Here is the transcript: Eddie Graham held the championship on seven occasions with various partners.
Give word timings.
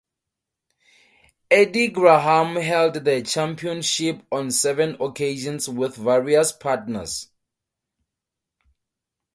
Eddie 1.51 1.87
Graham 1.89 2.55
held 2.55 2.95
the 2.95 3.21
championship 3.21 4.25
on 4.31 4.49
seven 4.49 4.99
occasions 4.99 5.69
with 5.69 5.95
various 5.95 6.51
partners. 6.51 7.29